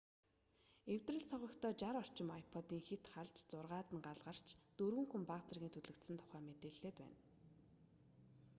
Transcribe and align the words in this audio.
эвдрэл 0.93 1.21
согогтой 1.31 1.73
60 1.81 1.99
орчим 2.01 2.29
ipod-ын 2.41 2.81
хэт 2.87 3.03
халж 3.13 3.35
зургаад 3.51 3.87
нь 3.95 4.03
гал 4.07 4.19
гарч 4.27 4.47
дөрвөн 4.77 5.07
хүн 5.09 5.23
бага 5.29 5.45
зэргийн 5.47 5.73
түлэгдсэн 5.75 6.17
тухай 6.19 6.41
мэдээлээд 6.43 6.97
байна 7.01 7.19